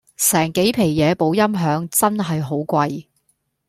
[0.17, 3.05] 成幾皮野部音響真係好貴